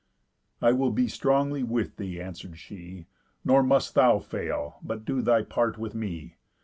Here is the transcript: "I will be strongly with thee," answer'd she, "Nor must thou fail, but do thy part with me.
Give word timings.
"I 0.63 0.71
will 0.71 0.89
be 0.89 1.07
strongly 1.07 1.61
with 1.61 1.97
thee," 1.97 2.19
answer'd 2.19 2.57
she, 2.57 3.05
"Nor 3.45 3.61
must 3.61 3.93
thou 3.93 4.17
fail, 4.17 4.79
but 4.81 5.05
do 5.05 5.21
thy 5.21 5.43
part 5.43 5.77
with 5.77 5.93
me. 5.93 6.37